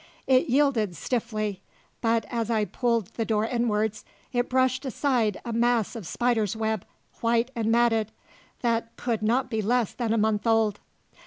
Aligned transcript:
It 0.25 0.47
yielded 0.49 0.95
stiffly; 0.95 1.61
but 2.01 2.25
as 2.31 2.49
I 2.49 2.65
pulled 2.65 3.13
the 3.13 3.23
door 3.23 3.45
inwards 3.45 4.03
it 4.33 4.49
brushed 4.49 4.83
aside 4.83 5.39
a 5.45 5.53
mass 5.53 5.95
of 5.95 6.07
spider's 6.07 6.55
web, 6.55 6.87
white 7.19 7.51
and 7.55 7.71
matted, 7.71 8.11
that 8.61 8.95
could 8.95 9.21
not 9.21 9.51
be 9.51 9.61
less 9.61 9.93
than 9.93 10.11
a 10.11 10.17
month 10.17 10.47
old. 10.47 10.79